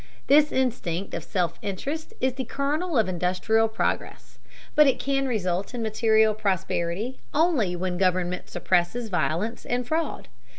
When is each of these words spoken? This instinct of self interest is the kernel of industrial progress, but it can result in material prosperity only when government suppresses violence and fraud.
This 0.25 0.51
instinct 0.51 1.13
of 1.13 1.23
self 1.23 1.59
interest 1.61 2.13
is 2.19 2.33
the 2.33 2.43
kernel 2.45 2.97
of 2.97 3.07
industrial 3.07 3.67
progress, 3.67 4.39
but 4.73 4.87
it 4.87 4.97
can 4.97 5.27
result 5.27 5.75
in 5.75 5.83
material 5.83 6.33
prosperity 6.33 7.19
only 7.35 7.75
when 7.75 7.99
government 7.99 8.49
suppresses 8.49 9.09
violence 9.09 9.63
and 9.63 9.87
fraud. 9.87 10.27